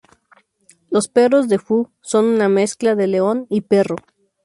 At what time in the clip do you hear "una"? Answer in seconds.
2.25-2.49